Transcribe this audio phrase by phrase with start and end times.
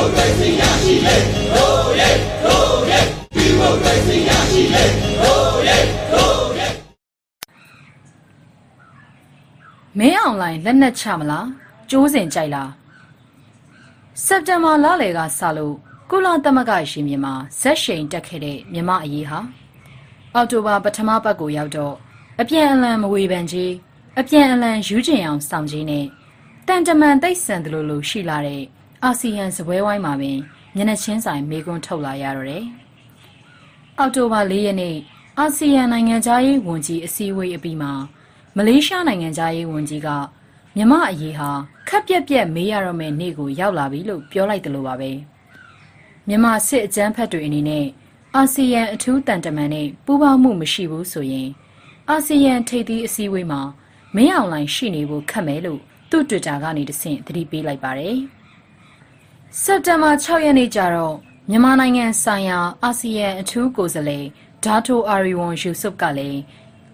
[0.00, 1.16] မိုကရေစီရရှိလေ
[1.54, 3.04] တို့ရဲ့တို့ရဲ့
[3.34, 4.84] ဒီမိုကရေစီရရှိလေ
[5.20, 6.72] တို့ရဲ့တို့ရဲ့
[9.98, 11.48] မင်းအောင်လိုင်းလက်နက်ချမလား
[11.90, 12.70] ကျိုးစင်ကြိုက်လား
[14.24, 15.74] စက်တင်ဘာလလယ်ကစလို့
[16.10, 19.38] ကုလသမဂ္ဂရှင်မြေမှာဇက်ရှိန်တက်ခဲ့တဲ့မြမအရေးဟာ
[20.34, 21.94] အောက်တိုဘာပထမပတ်ကိုရောက်တော့
[22.40, 23.72] အပြန်အလှန်မဝေဖန်ကြီး
[24.20, 26.06] အပြန်အလှန်ယူကျင်အောင်စောင့်ကြီးနဲ့
[26.66, 28.64] တန်တမန်တိတ်ဆန်တယ်လို့လို့ရှိလာတဲ့
[29.04, 30.38] အာဆီယံစပွဲဝိုင်းမှာပင်
[30.76, 32.64] မျက်နှာချင်းဆိုင်မေကွန်းထုတ်လာရတော့တယ်။
[33.98, 34.96] အောက်တိုဘာ၄ရက်နေ့
[35.38, 37.92] အာဆီယံနိုင်ငံသားရေးဝန်ကြီးအစည်းအဝေးအပြီးမှာ
[38.56, 40.08] မလေးရှားနိုင်ငံသားရေးဝန်ကြီးက
[40.76, 41.50] မြမအရေးဟာ
[41.88, 45.10] ခက်ပြက်ပြက်မေးရတော့မယ့်နေ့ကိုရောက်လာပြီလို့ပြောလိုက်တယ်လို့ပါပဲ။
[46.28, 47.86] မြန်မာစစ်အကြမ်းဖက်တွေအနေနဲ့
[48.36, 51.48] အာဆီယံအထူးတန်တမန်နဲ့ပူးပေါင်းမှုမရှိဘူးဆိုရင်
[52.08, 53.60] အာဆီယံထိပ်သီးအစည်းအဝေးမှာ
[54.16, 55.80] မင်းအောင်လှိုင်ရှိနေဖို့ခက်မယ်လို့
[56.10, 58.18] သူ့ Twitter ကနေတဆင့်သတိပေးလိုက်ပါတယ်။
[59.58, 61.14] စက်တင်ဘာ6ရက်နေ့ကျတော့
[61.50, 64.24] မြန်မာနိုင်ငံဆိုင်ရာအာဆီယံအထူးကိုယ်စားလှယ်
[64.64, 66.40] ဒါတိုအာရီဝန်ယူဆုပ်ကလည်း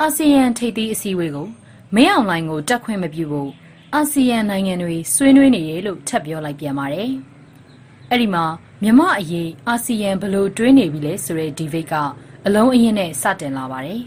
[0.00, 1.48] အာဆီယံထိပ်သီးအစည်းအဝေးကို
[1.94, 3.50] မင်းအောင်လှိုင်ကိုတက်ခွင့်မပြုဖို့
[3.94, 7.10] အာဆီယံနိုင်ငံတွေဆွေးနွေးနေတယ်လို့ထပ်ပြောလိုက်ပြန်ပါတယ်။
[8.10, 8.44] အဲ့ဒီမှာ
[8.82, 11.94] မြမအရေးအာဆီယံဘလို့တွေးနေပြီလဲဆိုတဲ့ဒီဗိတ်က
[12.46, 14.00] အလုံးအရင်နဲ့စတင်လာပါတယ်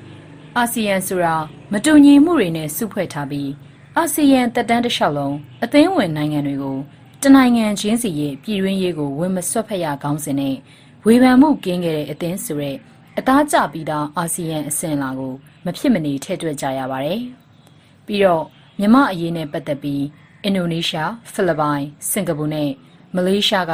[0.56, 1.34] ။အာဆီယံဆိုတာ
[1.72, 3.50] မတူညီမှုတွေနဲ့စုဖွဲ့ထားပြီး
[3.96, 6.78] အာဆီယံတက်တန်းတစ်လျှောက်လုံးအသင်းဝင်နိုင်ငံတွေကို
[7.24, 10.56] တနိုင်ငံချင်းစီရဲ့ပြည်တွင်းရေးကိုဝင်မဆွတ်ဖက်ရကောင်းစဉ်နဲ့
[11.04, 12.76] ဝေဖန်မှုကင်းခဲ့တဲ့အသင်းဆိုတဲ့
[13.18, 15.32] အသားကျပြီးသားအာဆီယံအစဉ်အလာကို
[15.64, 17.20] မဖြစ်မနေထည့်တွက်ကြရပါတယ်။
[18.06, 18.44] ပြီးတော့
[18.80, 20.04] မြမအရေးနဲ့ပတ်သက်ပြီး
[20.42, 22.70] အင်ဒိုနီးရှားဖိလစ်ပိုင်စင်ကာပူနဲ့
[23.14, 23.72] မလေးရှားက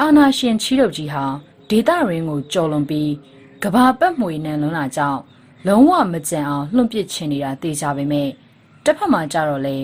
[0.00, 1.24] အာနာရှင်ချီးတုပ်ကြီးဟာ
[1.70, 3.10] ဒေတာရင်းကိုကြော်လွန်ပြီး
[3.62, 5.20] ကဘာပတ်မှွေနံလွန်းလာကြောင်း
[5.66, 8.28] လုံးဝမကြံအောင်လှုံ့ပစ်ချင်နေတာသိကြပေမဲ့
[8.84, 9.76] တစ်ဖက်မှာကြတော့လေ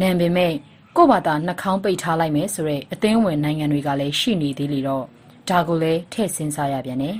[0.00, 0.54] နံပေမဲ့
[0.98, 5.04] ကို့ဘာသာနှာခေါင်းပိတ်ထားလိုက်မယ်ဆိုတော့အသင်းဝင်နိုင်ငံတွေကလည်းရှိနေသေးလေတော့
[5.48, 7.16] ဒါကိုလည်းထည့်စဉ်းစားရပြန်တယ်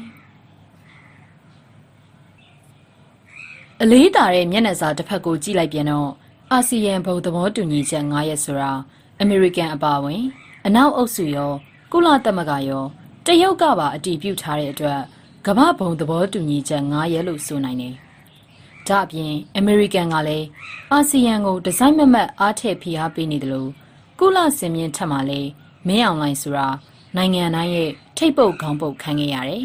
[3.83, 6.11] အလေးတာတဲ့မျက်နှာစာတစ်ဖက်ကိုကြည့်လိုက်ပြန်တော့
[6.53, 8.73] အာဆီယံဘုံသဘောတူညီချက်9ရက်ဆိုတာ
[9.21, 10.23] အမေရိကန်အပါအဝင်
[10.67, 11.53] အနောက်အုပ်စုရော
[11.93, 12.85] ကုလသမဂ္ဂရော
[13.27, 15.01] တရုတ်ကပါအတည်ပြုထားတဲ့အတွက်
[15.47, 17.97] ကမ္ဘာဘုံသဘောတူညီချက်9ရက်လို့ဆိုနိုင်တယ်။
[18.91, 20.47] ဒါအပြင်အမေရိကန်ကလည်း
[20.93, 23.71] အာဆီယံကိုဒီဇိုင်းမမတ်အားထည့်ဖိအားပေးနေတယ်လို့
[24.19, 25.51] ကုလစင်မြင့်ထက်မှလည်း
[25.87, 26.69] မင်းအောင်လိုင်းဆိုတာ
[27.17, 29.65] နိုင်ငံတိုင်းရဲ့ထိတ်ပုတ်ခေါင်းပုတ်ခံခဲ့ရတယ်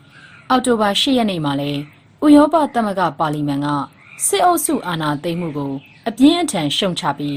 [0.50, 1.80] ။အောက်တိုဘာ10ရက်နေ့မှာလည်း
[2.24, 3.68] ဥရောပသမဂ္ဂပါလီမန်က
[4.26, 5.72] စစ်အုပ်စုအာဏာသိမ်းမှုကို
[6.08, 7.36] အပြင်းအထန်ရှုံချပြီး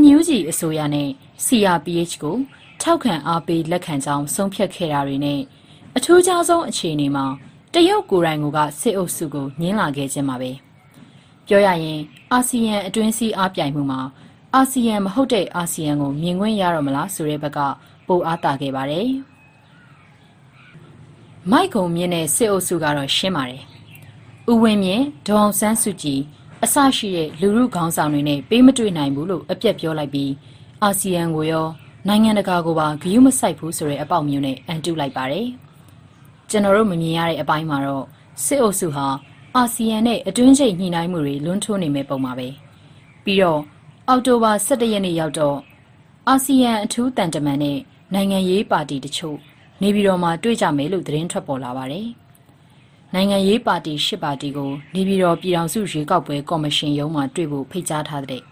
[0.00, 1.08] NUG အစိုးရနဲ့
[1.44, 2.36] CRPH ကို
[2.82, 5.40] ထောက်ခံအားပေးလက်ခံကြောင်းဆုံးဖြတ်ခဲ့တာတွေနဲ့
[5.96, 7.26] အထူးခြားဆုံးအခြေအနေမှာ
[7.74, 10.50] တရုတ်ကိုယ်တိုင်ကစစ်အုပ်စုကိုညှင်းလာခဲ့ခြင်းပါပဲ
[11.46, 12.00] ပြောရရင်
[12.32, 14.00] အာဆီယံအတွင်းစည်းအားပြိုင်မှုမှာ
[14.54, 17.58] အာဆီယံမဟုတ်တဲ့အာဆီယံကိုမြင်ခွင့်ရတော့မလားဆိုတဲ့ဘက်က
[18.06, 19.08] ပိုအားတာခဲ့ပါတယ်
[21.50, 23.62] မိုက်ကုံမြင့်တဲ့စစ်အုပ်စုကတော့ရှင်းပါတယ်
[24.52, 26.20] ဥဝင်းမြင့်ဒေါအောင်ဆန်းစုကြည်
[26.62, 30.32] အစရှိတဲ့လူမှုခေါင်းဆောင်တွေနဲ့ပေးမတွေ့နိုင်ဘူးလို့အပြက်ပြောလိုက်ပြီး
[30.82, 31.66] အာဆီယံကိုရော
[32.08, 35.48] နိုင်ငံတကာကိုပါဂရုမစိုက်ဘူးဆိုတဲ့အပေါက်မျိုးနဲ့အန်တုလိုက်ပါတယ်။
[36.54, 38.04] ကျွန်တော်တို့မမြင်ရတဲ့အပိုင်းမှာတော့
[38.44, 39.06] စစ်အုပ်စုဟာ
[39.56, 42.48] အာဆီယံနဲ့အတွင်းကျိတ်ညှိနှိုင်းမှုတွေလွန်းထိုးနေမဲ့ပုံပါပဲ။
[43.24, 43.60] ပြီးတော့
[44.08, 45.58] အောက်တိုဘာ17ရက်နေ့ရောက်တော့
[46.28, 47.78] အာဆီယံအထူးတန်တမန်နဲ့
[48.14, 49.38] နိုင်ငံရေးပါတီတချို့
[49.82, 52.06] နေပြည်တော်မှာတွေ့ကြမယ်လို့သတင်းထွက်ပေါ်လာပါတယ်။
[53.14, 58.42] နိုင်ငံရေးပါတီ၈ပါတီကိုနေပြည်တော်ပြည်ထောင်စုရွေးကောက်ပွဲကော်မရှင်ရုံးမှာတွေ့ဖို့ဖိတ်ကြားထားတဲ့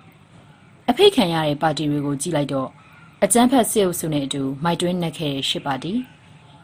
[0.90, 2.69] အဖိတ်ခံရတဲ့ပါတီတွေကိုကြည့်လိုက်တော့
[3.24, 5.94] အကြမ်းဖက်စစ်အုပ်စုနဲ့အတူမိုက်တွင်းနှက်ခဲ့တဲ့ရှစ်ပါတီ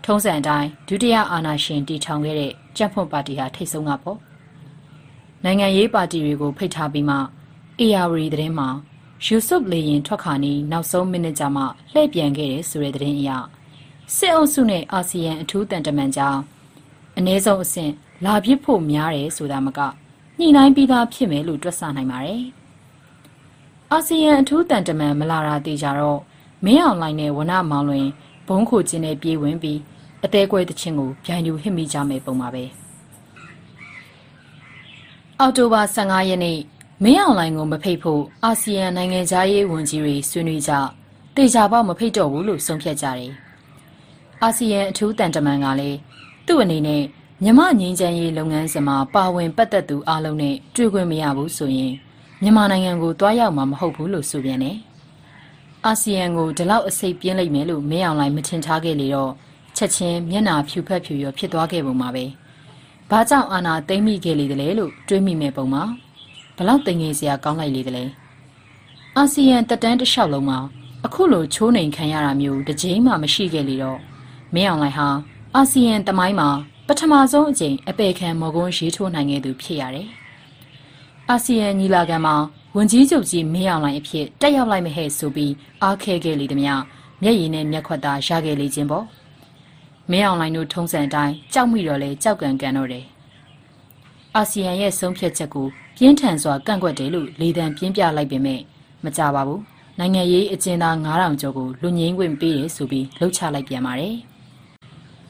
[0.05, 4.19] ထုံးစံအတိုင်းဒုတိယအာဏာရှင်တည်ထောင်ခဲ့တဲ့ကြက်ဖွန့်ပါတီဟာထိတ်ဆုံးကပေါ့
[5.45, 7.17] နိုင်ငံရေးပါတီတွေကိုဖိတ်ထားပြီးမှ
[7.81, 8.69] AR သတင်းမှာ
[9.25, 13.31] ယူဆုပ်လေရင်ထွက်ခါနီးနောက်ဆုံးမိနစ်ကြာမှလှည့်ပြန်ခဲ့တဲ့ဆိုတဲ့သတင်းအရ
[14.17, 16.37] စစ်အုပ်စုနဲ့အာဆီယံအထူးတန်တမန်ကြား
[17.19, 17.93] အ ਨੇ ဆုံးအဆင့်
[18.25, 19.81] လာပြစ်ဖို့များတယ်ဆိုတာမက
[20.39, 22.45] ညှိနှိုင်းပြီးသားဖြစ်မယ်လို့တွက်ဆနိုင်ပါတယ်
[23.93, 26.21] အာဆီယံအထူးတန်တမန်မလာတာတေချာတော့
[26.65, 28.07] မင်းအောင်လိုင်းနဲ့ဝနမောင်လွင်
[28.49, 29.79] ဘုံခိုခြင်းနဲ့ပြေးဝင်ပြီး
[30.25, 32.65] အသေးကွဲတချင်းကိုဗျိုင်လူဟစ်မိကြမယ်ပုံပါပဲ
[35.41, 36.59] အောက်တိုဘာ15ရက်နေ့
[37.03, 40.73] မင်းအောင်လိုင်းကိုမဖိတ်ဖို့အာဆီယံနိုင်ငံသားရေးဝန်ကြီးတွေဆွေးနွေးကြ
[41.37, 43.33] တေချာပေါက်မဖိတ်တော့ဘူးလို့ဆုံးဖြတ်ကြတယ်
[44.43, 45.99] အာဆီယံအထူးတန်တမန်ကလည်း
[46.47, 47.03] သူ့အနေနဲ့
[47.43, 51.93] မြမငင်းချမ်းရေးလုပ်ငန်းစဉ်မှာပါဝင်ပတ်သက်သူအလုံးနဲ့တွေ့ခွင့်မရဘူးဆိုရင်
[52.43, 54.77] မြန်မာနိုင်ငံကိုတွားရောက်မှာမဟုတ်ဘူးလို့ဆိုပြန်တယ်
[55.87, 59.33] အာဆီယံကိုဒီလောက်အစိပ်ပြင်းလိုက်မယ်လို့မင်းအောင်လိုင်းမထင်ထားခဲ့လေတော့
[59.77, 62.25] ချက်ချင်းမျက်နာဖြူဖက်ဖြူရောဖြစ်သွားခဲ့ပုံပါပဲ။
[63.11, 65.83] ဘာကြောင့်အာနာသိမ့်မိခဲ့လေတလဲလို့တွေးမိမဲ့ပုံမှာ
[66.57, 68.05] ဘလောက်တင်ငယ်စရာကောင်းလိုက်လေတလဲ။
[69.17, 70.59] အာဆီယံတက်တန်းတစ်လျှောက်လုံးမှာ
[71.05, 73.99] အခုလိုချိုးနှိမ်ခံရတာမျိုးတစ်ကြိမ်မှမရှိခဲ့လေတော့
[74.55, 75.09] မင်းအောင်လှိုင်ဟာ
[75.55, 76.49] အာဆီယံတမိုင်းမှာ
[76.87, 80.09] ပထမဆုံးအကြိမ်အပေခံမော်ကွန်းရေးထိုးနိုင်ခဲ့သူဖြစ်ရတယ်။
[81.31, 82.37] အာဆီယံညီလာခံမှာ
[82.81, 85.53] ဝန်ကြီးချုပ်ကြီးမင်းအောင်လှိုင်အဖြစ်တက်ရောက်လိုက်မဟဲ့ဆိုပြီး
[85.83, 86.83] အားခဲခဲ့လေသည်များ
[87.23, 89.05] မျက်ရည်နဲ့မျက်ခွက်သာရခဲ့လေခြင်းပေါ့။
[90.11, 93.05] မင်းအောင်လှိုင်တို့ထုံးစံအတိုင်းကြောက်မိတော့လဲကြောက်ကန်ကန်တော့တယ်။
[94.37, 95.67] အာဆီယံရဲ့ဆုံးဖြတ်ချက်ကို
[95.97, 98.61] ပြင်းထန်စွာကန့်ကွက်တယ်လို့လေသံပြင်းပြလိုက်ပေမဲ့
[99.05, 99.61] မကြပါဘူး။
[99.99, 104.17] နိုင်ငံရေးအကျဉ်းသား9000ကျော်ကိုလူငင်းခွင့်ပေးတယ်ဆိုပြီးလှုပ်ချလိုက်ပြန်ပါတယ်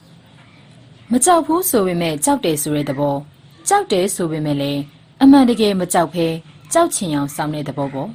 [1.11, 3.15] ။မကြောက်ဘူးဆိုပေမဲ့ကြောက်တယ်ဆိုတဲ့သဘော
[3.67, 4.81] ကြောက်တယ်ဆိုပေမဲ့လည်း
[5.21, 6.27] အမှန်တကယ်မကြောက်ဖဲ
[6.73, 8.09] ကြောက်ချင်အောင်ဆောင်တဲ့သဘောပေါ့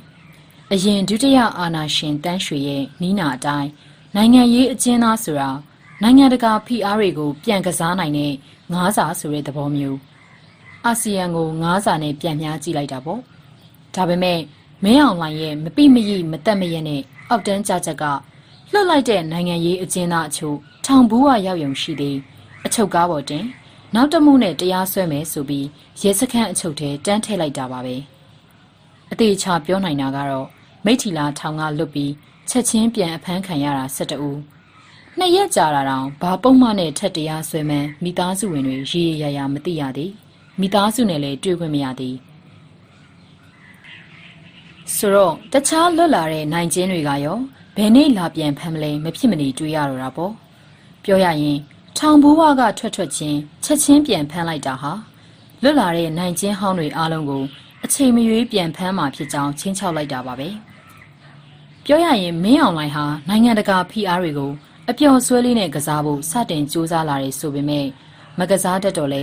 [0.72, 3.70] အရင်ဒုတိယအာဏာရှင်တန်းရွှေရဲ့နီးနာအတိုင်း
[4.14, 5.50] နိုင်ငံရေးအကျဉ်းသားဆိုတာ
[6.02, 8.32] နိုင်ငံတကာဖိအားတွေကို ပြန်ကစားနိုင်တဲ့
[8.72, 9.98] ငါးစာဆိုတဲ့သဘောမျိုး
[10.84, 13.20] အာဆီယံကိုငါးစာနဲ့ပြန်မြားကြည့်လိုက်တာပေါ့
[13.94, 14.40] ဒါပေမဲ့
[14.84, 18.04] မင်းအောင်လှိုင်ရဲ့မပိမရိမတက်မရက်နဲ့အောက်တန်းကြချက်က
[18.72, 22.18] လွတ်လိုက်တဲ့နိုင်ငံရေးအကျဉ်းသားအချို့ထောင်ဘူးဝရောက်ယုံရှိသေး
[22.66, 23.44] အချုပ်ကားပေါ်တင်
[23.94, 25.66] နောက်တမှုနဲ့တရားစွဲမယ်ဆိုပြီး
[26.00, 27.96] ရဲစခန်းအချုပ်ထဲတန်းထည့်လိုက်တာပါပဲ
[29.14, 30.46] အသေးချာပြောနိုင်တာကတော့
[30.84, 32.12] မိထီလာထောင်ကလွတ်ပြီး
[32.48, 34.38] ချက်ချင်းပြန်အဖမ်းခံရတာ၁၁ဦး
[35.18, 40.12] နှစ်ရက်ကြာတာတောင်ဘာပုံမှန်နဲ့ထက်တရားစွဲမှန်းမိသားစုဝင်တွေရေရရရမသိရသေး
[40.60, 42.16] မိသားစုနဲ့လည်းတွေ့ခွင့်မရသေး
[44.94, 47.38] ဆိုတော့တခြားလွတ်လာတဲ့နိုင်ကျင်းတွေကရော
[47.76, 50.32] ဘယ်နေ့လာပြန်ဖမ်းမလဲမဖြစ်မနေတွေးရတော့တာပေါ့
[51.04, 51.58] ပြောရရင်
[51.96, 54.92] ထောင်ဘိုးဝါကထွက်ထွက်ချင်းချက်ချင်းပြန်ဖမ်းလိုက်တာဟာ
[55.62, 57.44] လွတ်လာတဲ့နိုင်ကျင်းဟောင်းတွေအားလုံးကို
[57.86, 60.48] အချိန်မရွေးပြန်ဖမ်းမှာဖြစ်ကြောင်းချင်းချောက်လိုက်တာပါပဲ
[61.84, 64.52] ပြောရရင်မင်းအောင်လိုင်းဟာနိုင်ငံတကာဖိအားတွေကို
[64.90, 67.86] အပျော်ဆွဲလေးနဲ့ကစားဖို့စတင်စူးစမ်းလာတယ်ဆိုပေမဲ့
[68.38, 69.22] မကစားတတ်တော့လဲ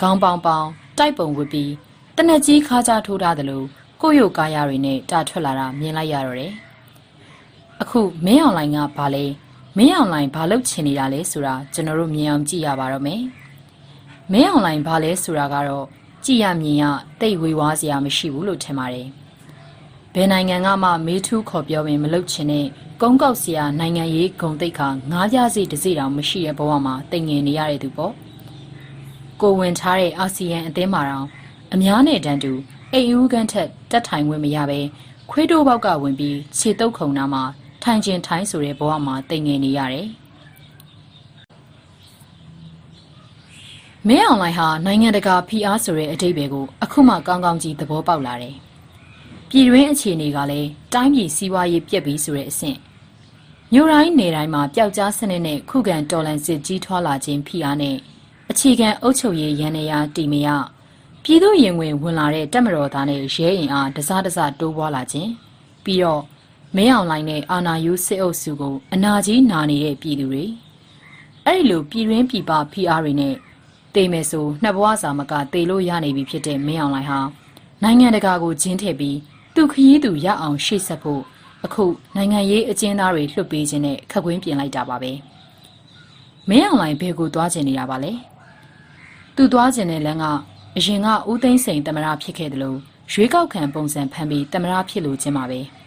[0.00, 0.66] ခေါင်းပေါင်ပေါင်
[0.98, 1.72] တိုက်ပုံဝစ်ပြီး
[2.16, 3.62] တနက်ကြီးခါကြထိုးထားသလို
[4.02, 6.52] ကိုယ့်ရုပ်ကားရတွေနဲ့တာထွက်လာတာမြင်လိုက်ရတော့တယ်
[7.80, 9.24] အခုမင်းအောင်လိုင်းကဘာလဲ
[9.76, 13.22] မင်းအောင်လိုင်းဘာလုပ်ချင်နေတာလဲဆိုတာကျွန်တော်တို့မြင်အောင်ကြည့်ရပါတော့မယ်
[14.32, 15.86] မင်းအောင်လိုင်းဘာလဲဆိုတာကတော့
[16.28, 16.84] ကြည့်ရမြင်ရ
[17.20, 19.08] တိတ်ဝေဝါးစရာမရှိဘူးလို့ထင်ပါတယ်
[20.14, 22.66] ဘယ်နိုင်ငံကမှမေးထူးခေါ်ပြောပင်မလုပ်ချင်တဲ့
[23.00, 28.12] ကုန်းကောက်စရာနိုင်ငံရေးဂုံတိတ်ခါငားပြားစီတစ်စီတောင်မရှိတဲ့ဘဝမှာတိတ်ငင်နေရတဲ့သူပေါ့
[29.40, 31.26] ကိုဝင်ထားတဲ့အာဆီယံအသင်းမှာတောင်
[31.74, 32.52] အများနဲ့တန်းတူ
[32.92, 34.80] အိမ်ဦးကန်ထက်တက်ထိုင်ဝင်မရပဲ
[35.30, 37.42] ခွေးတိုးပေါက်ကဝင်ပြီးခြေတုပ်ခုံနာမှာ
[37.82, 40.08] ထိုင်ကျင်ထိုင်းဆိုတဲ့ဘဝမှာတိမ်ငင်နေရတယ်။
[44.10, 48.56] မင်းအောင်လိုင်းဟာနိုင်ငံတကာဖိအားဆိုတဲ့အတိတ်ပဲကိုအခုမှကောင်းကောင်းကြီးသဘောပေါက်လာတယ်။
[49.50, 52.78] ပြည်တွင်းအခြေအနေကလည်းတိုင်းပြည်စီးပွားရေးပြက်ပြီးဆိုတဲ့အဆင့်
[53.72, 57.96] မြို့တိုင်းနယ်တိုင်းမှာပျောက်ကြားစနစ်နဲ့ခုခံတော်လှန်စစ်ကြီးထွားလာခြင်းဖိအားနဲ့
[58.50, 60.48] အခြေခံအုပ်ချုပ်ရေးရန်နေရာတည်မရ
[61.22, 65.30] ပြည်သူရင်ဝင်ဝင်လာတဲ့တက်မတော်သားနဲ့ရဲရင်အားတစားတစားတိုးပွားလာခြင်း
[65.84, 66.22] ပြီးတော့
[66.76, 70.44] မင်းအောင်လိုင်းနဲ့အာနာယူစစ်အုပ်စုကိုအနာကြီးနာနေတဲ့ပြည်သူတွေ
[71.44, 73.34] အဲ့ဒီလိုပြည်တွင်းပြည်ပဖိအားတွေနဲ့
[73.94, 77.20] တေမယ်ဆိုနှစ်ဘဝစာမကတေလို့ရနေပြီဖြစ်တဲ့မင်းအောင်လိုင်းဟာ
[77.82, 79.18] နိုင်ငံတကာကိုဂျင်းထည့်ပြီး
[79.54, 81.22] သူခရီးသူရအောင်ရှေ့ဆက်ဖို့
[81.64, 81.84] အခု
[82.16, 85.12] နိုင်ငံရေးအကျဉ်းသားတွေလွှတ်ပေးခြင်းနဲ့ခက်ကွင်းပြင်လိုက်တာပါပဲ
[86.48, 88.12] မင်းအောင်လိုင်းဘယ်ကိုသွားကျင်နေတာပါလဲ
[89.36, 90.24] သူသွားကျင်တဲ့လမ်းက
[90.76, 92.78] အရင်ကဦးသိန်းစိန်တမရဖြစ်ခဲ့တယ်လို့
[93.12, 95.60] ရွေးကောက်ခံပုံစံဖမ်းပြီးတမရဖြစ်လို့ခြင်းပါပဲ။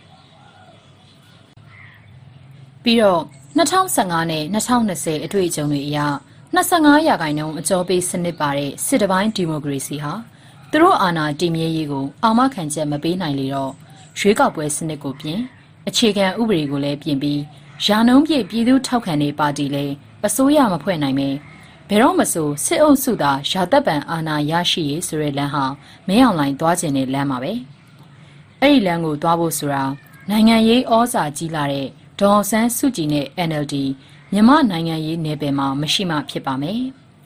[2.83, 3.21] ပြီးတော့
[3.57, 6.00] 2015နဲ့2020အတွေ့အကြုံတွေအရ
[6.55, 10.13] 25ရာခိုင်နှုန်းအကျော်ပေးစနစ်ပါတဲ့စစ်တပိုင်းဒီမိုကရေစီဟာ
[10.72, 13.72] သူတို့အာဏာတည်မြဲရေးကိုအာမခံချက်မပေးနိုင်လေတော့
[14.20, 15.39] ရွေးကောက်ပွဲစနစ်ကိုပြင်
[15.88, 17.41] အခြေခံဥပဒေကိုလည်းပြင်ပြီး
[17.86, 19.93] ယာနှုံးပြည့်ပြည်သူထောက်ခံတဲ့ပါတီလည်း
[20.25, 21.29] အစိုးရမဖွဲ့နိုင်ပဲ
[21.89, 25.65] ဘယ်တော့မဆိုစစ်အုပ်စုသာရာသက်ပံအာဏာရရှိရေးဆိုတဲ့လမ်းဟာ
[26.08, 27.53] မင်းအောင်လိုင်းသွားခြင်းနဲ့လမ်းပါပဲ
[28.62, 29.84] အဲ့ဒီလမ်းကိုသွားဖို့ဆိုတာ
[30.29, 31.88] နိုင်ငံရေးဩဇာကြီးလာတဲ့
[32.20, 33.75] ဒေါ်ဆန်းစုကြည်နဲ့ NLD
[34.34, 36.82] မြန်မာနိုင်ငံရေးနယ်ပယ်မှာမရှိမှဖြစ်ပါမယ်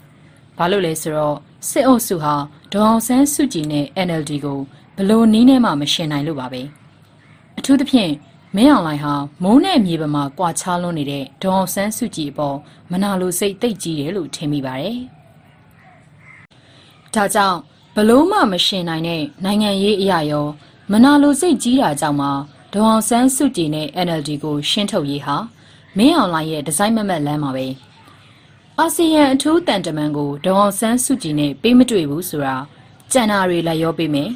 [0.58, 1.38] ။ဘာလို့လဲဆိုတော့
[1.70, 2.36] စစ်အုပ်စုဟာ
[2.74, 4.60] ဒေါ်ဆန်းစုကြည်နဲ့ NLD ကို
[4.98, 6.62] ဘလို့နီးနဲ့မှမရှင်နိုင်လို့ပါပဲ။
[7.58, 8.12] အထူးသဖြင့်
[8.56, 12.58] မင်းအောင်လှိုင်ဟာမုန်းနဲ့မြေပမာကွာခြားလွန်းနေတဲ့ဒေါ်ဆန်းစုကြည်အပေါ်
[12.92, 14.98] မနာလိုစိတ်တိတ်ကြီးတယ်လို့ထင်မိပါတယ်။
[17.14, 17.58] ဒါကြောင့်
[17.96, 20.48] ဘလို့မှမရှင်နိုင်တဲ့နိုင်ငံရေးအရာရော
[20.92, 22.30] မနာလိုစိတ်ကြီးတာကြောင့်မှ
[22.74, 25.38] ဒေါအောင်ဆန်းစုကြည်နဲ့ NLD ကိုရှင်းထုတ်ရေးဟာ
[25.98, 27.68] မင်းအောင်လှိုင်ရဲ့ဒီဇိုင်းမမတ်လမ်းမှာပဲ
[28.80, 32.56] အာဆီယံအထူးတန်တမန်ကိုဒေါအောင်ဆန်းစုကြည်နဲ့ပေးမတွေ့ဘူးဆိုတာ
[33.12, 34.30] ကြံနာတွေလည်းရောပေးမယ်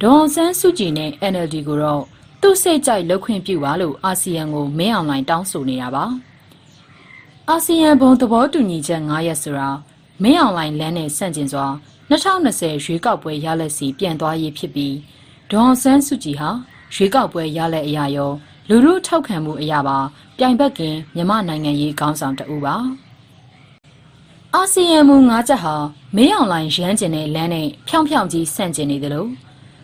[0.00, 2.02] ဒေါအောင်ဆန်းစုကြည်နဲ့ NLD ကိုတော့
[2.40, 6.04] သူ့စိတ်ကြိုက်လှုပ်ခွင့်ပြုပါလို့အာဆီယံကိုမင်းအောင်လှိုင်တောင်းဆိုနေတာပါ
[7.48, 9.68] အာဆီယံဘုံသဘောတူညီချက်9ရက်ဆိုတာ
[10.22, 11.66] မင်းအောင်လှိုင်လမ်းနဲ့ဆန့်ကျင်စွာ
[12.10, 14.96] 2020ရွေးကောက်ပွဲရလက်စီပြန်သွားရေးဖြစ်ပြီး
[15.50, 16.50] ဒေါအောင်ဆန်းစုကြည်ဟာ
[16.94, 18.32] ရွေးကောက်ပွဲရလက်အရာရော
[18.74, 19.98] လူလူထောက်ခံမှုအရာပါ
[20.38, 22.76] ပြိုင်ဘက်ကင်မြမနိုင်ငံရေးခေါင်းဆောင်တဦးပါ
[24.54, 25.74] အာဆီယံမူ၅ချက်ဟာ
[26.16, 29.26] မင်းအောင်လိုင်းရမ်းကျင်တဲ့လမ်းနဲ့ဖြောင်ဖြောင်ကြီးဆန့်ကျင်နေသလို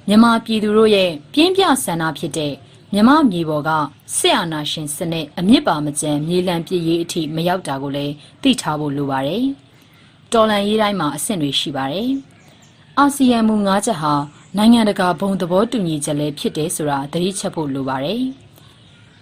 [0.09, 2.53] မြန်မာပြည်သူတို့ရဲ့ပြင်းပြဆန္ဒဖြစ်တဲ့
[2.93, 3.71] မြမမြေပေါ်က
[4.17, 9.45] စစ်အာဏာရှင်စနစ်အမြင့်ပါမကျန်မြေလံပြည့်ရေးအထိမရောက်တာကိုလည်းသိထားဖို့လိုပါတယ်။
[10.33, 12.11] တော်လန်ရေးတိုင်းမှာအဆင့်တွေရှိပါတယ်။
[12.99, 14.15] အာဆီယံမူ၅ချက်ဟာ
[14.57, 18.25] နိုင်ငံတကာဘုံသဘောတူညီချက်လည်းဖြစ်တယ်ဆိုတာသတိချက်ဖို့လိုပါတယ်။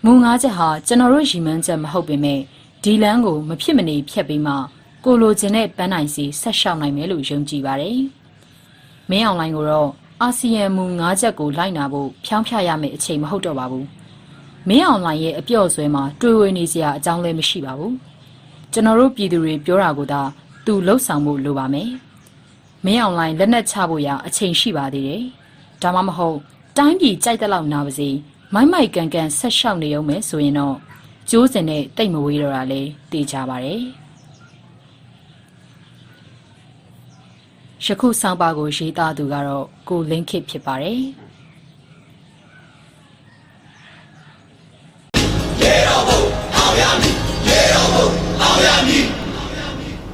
[0.08, 2.40] မူ၅ချက်ဟာကျွန်တော်တို့ရည်မှန်းချက်မဟုတ်ပေမဲ့
[2.84, 4.54] ဒီလမ်းကိုမဖြစ်မနေဖြတ်ပြီးမှ
[5.04, 7.98] ကိုလိုချင်တဲ့ပန်းနိုင်စီဆက်ရှောက်နိုင်မယ်လို့ယုံကြည်ပါတယ်။
[9.10, 13.84] မင်းအောင်လိုင်းကိုတော့အာဆီယံမူ၅ချက်ကိုလိုက်နာဖို့ဖြောင်းဖြရမယ့်အချိန်မဟုတ်တော့ပါဘူး။
[14.68, 17.92] မင်းအောင်လိုင်းရဲ့အပြော့ဆွဲမှာတွေးဝေနေစရာအကြောင်းလည်းမရှိပါဘူး။
[18.72, 20.20] ကျွန်တော်တို့ပြည်သူတွေပြောတာကိုသာ
[20.66, 21.90] သူလှုပ်ဆောင်ဖို့လိုပါမယ်။
[22.84, 25.22] မင်းအောင်လိုင်းလက်နက်ချဖို့ရအချိန်ရှိပါသေးတယ်။
[25.82, 26.38] ဒါမှမဟုတ်
[26.76, 28.08] တိုင်းပြည်ကြိုက်တဲ့လောက်နာပါစေ
[28.54, 30.76] မိုက်မိုက်ကန်ကန်ဆက်လျှောက်နေအောင်မယ်ဆိုရင်တော့
[31.30, 33.82] ကျိုးစင်နဲ့တိတ်မဝေးတော့တာလေသိကြပါတယ်။
[37.84, 41.00] ယခုဆောင်ပါကိုရေးသားသူကတော့ကိုလင်းခစ်ဖြစ်ပါတယ်။